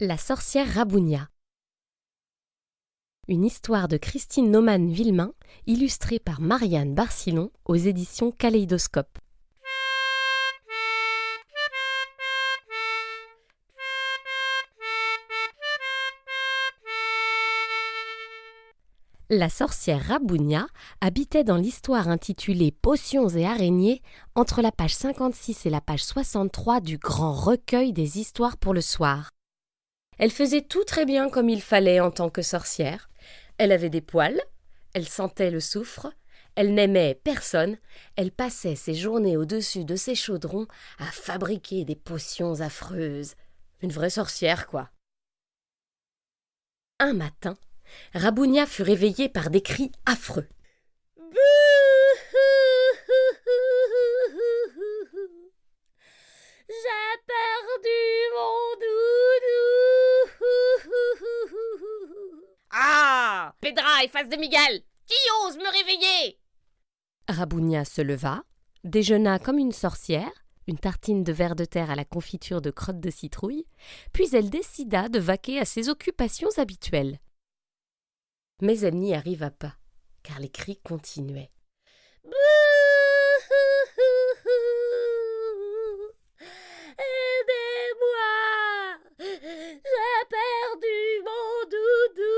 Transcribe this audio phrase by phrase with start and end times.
[0.00, 1.28] La sorcière Rabounia.
[3.26, 5.32] Une histoire de Christine Naumann Villemain,
[5.66, 9.18] illustrée par Marianne Barcillon aux éditions Kaléidoscope.
[19.28, 20.68] La sorcière Rabounia
[21.00, 24.00] habitait dans l'histoire intitulée Potions et araignées
[24.36, 28.80] entre la page 56 et la page 63 du grand recueil des histoires pour le
[28.80, 29.30] soir.
[30.18, 33.08] Elle faisait tout très bien comme il fallait en tant que sorcière.
[33.56, 34.40] Elle avait des poils,
[34.94, 36.12] elle sentait le soufre,
[36.56, 37.78] elle n'aimait personne,
[38.16, 40.66] elle passait ses journées au-dessus de ses chaudrons
[40.98, 43.34] à fabriquer des potions affreuses.
[43.80, 44.90] Une vraie sorcière, quoi.
[46.98, 47.56] Un matin,
[48.12, 50.48] Rabounia fut réveillée par des cris affreux.
[56.68, 58.00] J'ai perdu
[58.34, 59.78] mon doudou.
[63.72, 66.38] De Miguel Qui ose me réveiller?
[67.28, 68.42] Rabounia se leva,
[68.82, 70.32] déjeuna comme une sorcière,
[70.66, 73.66] une tartine de verre de terre à la confiture de crottes de citrouille,
[74.14, 77.18] puis elle décida de vaquer à ses occupations habituelles.
[78.62, 79.74] Mais elle n'y arriva pas,
[80.22, 81.50] car les cris continuaient
[89.20, 92.28] J'ai perdu mon doudou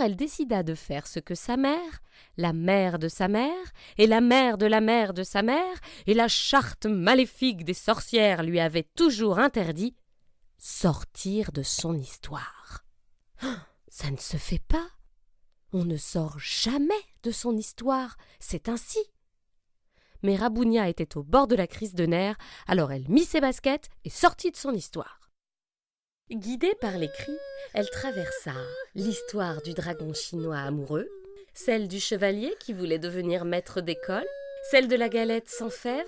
[0.00, 2.02] Elle décida de faire ce que sa mère,
[2.36, 6.14] la mère de sa mère, et la mère de la mère de sa mère, et
[6.14, 9.94] la charte maléfique des sorcières lui avait toujours interdit
[10.58, 12.84] sortir de son histoire.
[13.88, 14.88] Ça ne se fait pas.
[15.72, 18.98] On ne sort jamais de son histoire, c'est ainsi.
[20.22, 23.88] Mais Rabounia était au bord de la crise de nerfs, alors elle mit ses baskets
[24.04, 25.19] et sortit de son histoire.
[26.30, 27.38] Guidée par les cris,
[27.74, 28.52] elle traversa
[28.94, 31.08] l'histoire du dragon chinois amoureux,
[31.54, 34.26] celle du chevalier qui voulait devenir maître d'école,
[34.70, 36.06] celle de la galette sans fèves,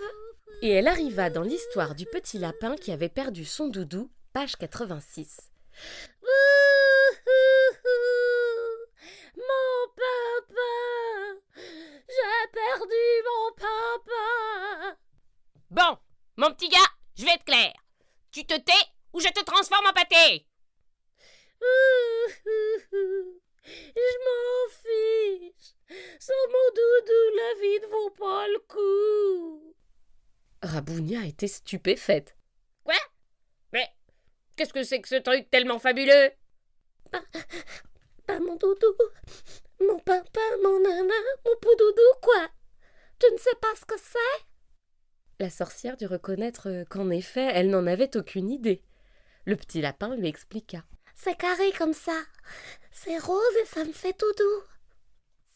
[0.62, 5.50] et elle arriva dans l'histoire du petit lapin qui avait perdu son doudou, page 86.
[9.34, 10.62] Mon papa
[12.06, 12.94] J'ai perdu
[13.26, 14.96] mon papa
[15.68, 15.98] Bon,
[16.36, 16.78] mon petit gars,
[17.16, 17.72] je vais être clair.
[18.30, 20.46] Tu te tais ou je te transforme en pâté.
[23.64, 25.74] Je m'en fiche.
[26.18, 29.74] Sans mon doudou, la vie ne vaut pas le coup.
[30.62, 32.36] Rabounia était stupéfaite.
[32.84, 32.96] Quoi?
[33.72, 33.88] Mais
[34.56, 36.32] qu'est-ce que c'est que ce truc tellement fabuleux?
[38.26, 38.94] Pas mon doudou.
[39.80, 41.14] Mon papa, mon nana,
[41.44, 42.48] mon poudoudou, quoi.
[43.18, 44.44] Tu ne sais pas ce que c'est?
[45.40, 48.82] La sorcière dut reconnaître qu'en effet, elle n'en avait aucune idée.
[49.44, 50.84] Le petit lapin lui expliqua.
[51.14, 52.18] C'est carré comme ça
[52.92, 54.62] C'est rose et ça me fait tout doux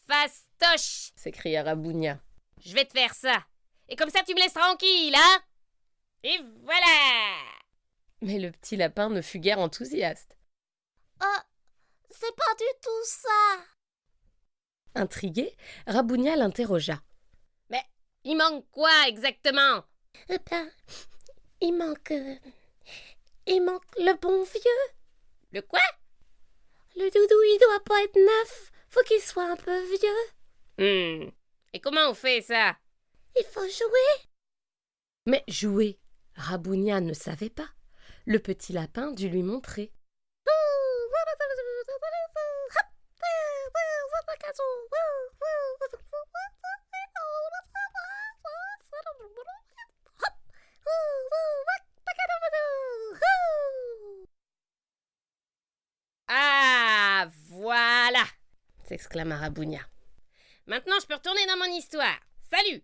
[0.07, 2.19] Fastoche s'écria Rabounia.
[2.63, 3.45] Je vais te faire ça.
[3.89, 5.41] Et comme ça, tu me laisses tranquille, hein?
[6.23, 7.37] Et voilà
[8.21, 10.37] Mais le petit lapin ne fut guère enthousiaste.
[11.21, 11.39] Oh,
[12.09, 13.65] c'est pas du tout ça
[14.95, 15.55] Intrigué,
[15.85, 17.01] Rabounia l'interrogea.
[17.69, 17.83] Mais
[18.23, 19.83] il manque quoi exactement?
[20.29, 20.69] Eh ben,
[21.61, 22.13] il manque...
[23.47, 24.93] Il manque le bon vieux.
[25.53, 25.79] Le quoi?
[26.95, 28.71] Le doudou, il doit pas être neuf.
[28.89, 30.27] Faut qu'il soit un peu vieux.
[30.77, 31.29] Hmm.
[31.73, 32.75] Et comment on fait ça?
[33.37, 34.29] Il faut jouer.
[35.25, 35.99] Mais jouer,
[36.35, 37.69] Rabounia ne savait pas.
[38.25, 39.93] Le petit lapin dut lui montrer.
[58.97, 59.81] S'exclama Rabounia.
[60.65, 62.19] Maintenant, je peux retourner dans mon histoire.
[62.49, 62.81] Salut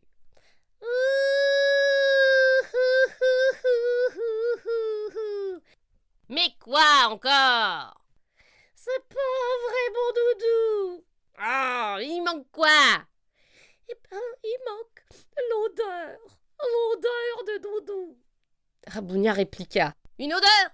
[6.29, 8.05] Mais quoi encore?
[8.75, 11.05] C'est pas vrai, mon doudou
[11.39, 13.07] Oh, il manque quoi?
[13.89, 15.03] Eh ben, il manque
[15.49, 16.19] l'odeur
[16.59, 18.17] L'odeur de doudou
[18.87, 19.95] Rabounia répliqua.
[20.19, 20.69] Une odeur?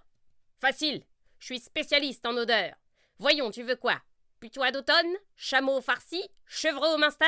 [0.59, 1.03] Facile,
[1.39, 2.73] je suis spécialiste en odeur.
[3.19, 4.01] Voyons, tu veux quoi?
[4.39, 7.25] Putois d'automne Chameau farci Chevreau au minster?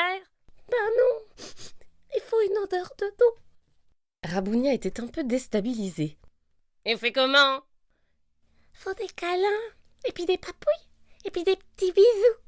[0.69, 1.45] Ben non
[2.15, 3.41] Il faut une odeur de doux
[4.23, 6.17] Rabounia était un peu déstabilisée.
[6.85, 7.61] Et on fait comment?
[8.73, 9.69] Faut des câlins,
[10.05, 10.87] et puis des papouilles,
[11.25, 12.39] et puis des petits bisous.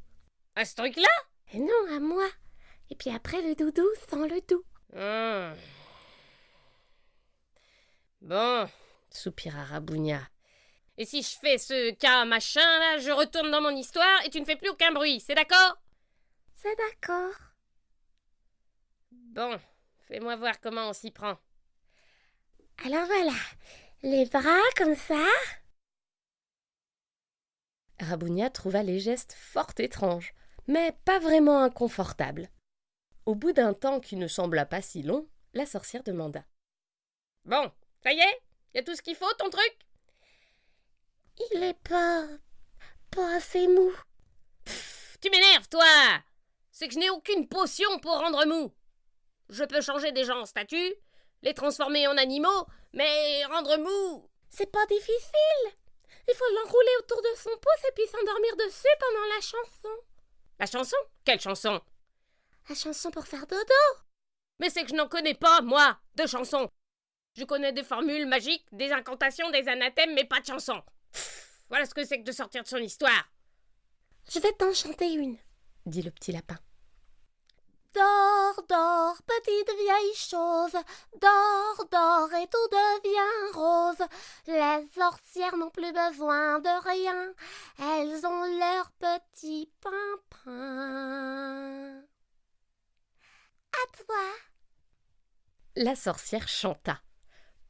[0.55, 1.09] À ce truc-là?
[1.51, 2.27] Et non, à moi.
[2.89, 4.63] Et puis après le doudou sans le doux.
[4.93, 5.57] Hmm.
[8.21, 8.69] Bon,
[9.09, 10.21] soupira Rabounia.
[10.97, 14.39] Et si je fais ce cas machin, là, je retourne dans mon histoire et tu
[14.39, 15.77] ne fais plus aucun bruit, c'est d'accord?
[16.53, 17.33] C'est d'accord.
[19.11, 19.59] Bon,
[20.07, 21.37] fais-moi voir comment on s'y prend.
[22.85, 23.33] Alors voilà,
[24.03, 25.25] les bras comme ça.
[27.99, 30.33] Rabounia trouva les gestes fort étranges,
[30.67, 32.49] mais pas vraiment inconfortables.
[33.25, 36.43] Au bout d'un temps qui ne sembla pas si long, la sorcière demanda.
[37.45, 37.71] Bon,
[38.03, 38.41] ça y est
[38.75, 39.77] Y a tout ce qu'il faut, ton truc?
[41.37, 42.27] Il est pas.
[43.11, 43.91] pas assez mou.
[44.65, 45.85] Pff, tu m'énerves, toi
[46.71, 48.73] C'est que je n'ai aucune potion pour rendre mou.
[49.49, 50.95] Je peux changer des gens en statues,
[51.41, 54.29] les transformer en animaux, mais rendre mou.
[54.49, 55.77] C'est pas difficile.
[56.27, 60.03] Il faut l'enrouler autour de son pouce et puis s'endormir dessus pendant la chanson.
[60.59, 60.97] La chanson?
[61.25, 61.81] Quelle chanson?
[62.69, 63.99] La chanson pour faire dodo.
[64.59, 66.69] Mais c'est que je n'en connais pas, moi, de chansons.
[67.35, 70.81] Je connais des formules magiques, des incantations, des anathèmes, mais pas de chansons.
[71.73, 73.27] Voilà ce que c'est que de sortir de son histoire.
[74.31, 75.39] Je vais t'en chanter une,
[75.87, 76.59] dit le petit lapin.
[77.95, 80.79] Dors, dors, petite vieille chose,
[81.19, 84.07] dors, dors et tout devient rose.
[84.45, 87.33] Les sorcières n'ont plus besoin de rien,
[87.79, 90.43] elles ont leur petit pimpin.
[93.71, 94.25] À toi.
[95.75, 97.01] La sorcière chanta.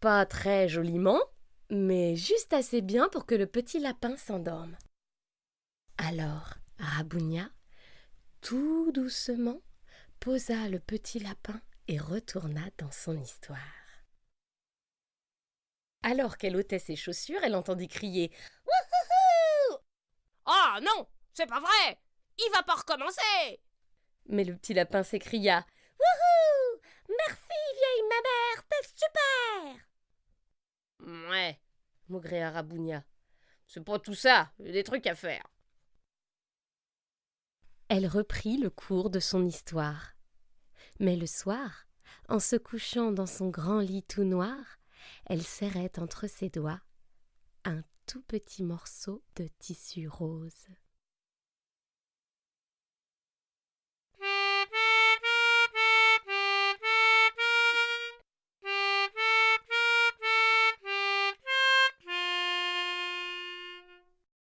[0.01, 1.21] Pas très joliment,
[1.73, 4.77] mais juste assez bien pour que le petit lapin s'endorme.
[5.97, 7.49] Alors, Rabounia,
[8.41, 9.61] tout doucement,
[10.19, 13.59] posa le petit lapin et retourna dans son histoire.
[16.03, 18.31] Alors qu'elle ôtait ses chaussures, elle entendit crier
[18.65, 19.79] Wouhouhou
[20.45, 21.99] Oh non, c'est pas vrai!
[22.37, 23.61] Il va pas recommencer!
[24.27, 25.65] Mais le petit lapin s'écria
[25.99, 26.81] Wouhou!
[27.09, 29.89] Merci, vieille ma-mère, t'es super!
[31.29, 31.59] Ouais,
[32.09, 33.03] maugréa Rabounia.
[33.67, 35.45] C'est pas tout ça, des trucs à faire.
[37.89, 40.13] Elle reprit le cours de son histoire.
[40.99, 41.85] Mais le soir,
[42.29, 44.79] en se couchant dans son grand lit tout noir,
[45.25, 46.81] elle serrait entre ses doigts
[47.65, 50.67] un tout petit morceau de tissu rose.